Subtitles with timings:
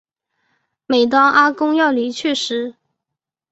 [0.87, 2.73] 每当阿公要离去时